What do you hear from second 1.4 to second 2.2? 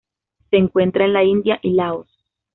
y Laos.